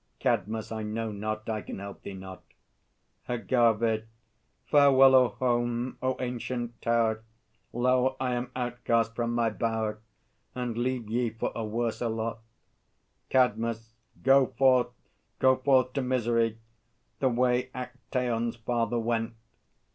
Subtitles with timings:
[0.19, 0.71] CADMUS.
[0.71, 2.41] I know not; I can help thee not.
[3.29, 4.05] AGAVE.
[4.65, 7.23] Farewell, O home, O ancient tower!
[7.71, 9.99] Lo, I am outcast from my bower,
[10.55, 12.39] And leave ye for a worser lot.
[13.29, 13.93] CADMUS.
[14.23, 14.87] Go forth,
[15.37, 16.57] go forth to misery,
[17.19, 19.35] The way Actaeon's father went!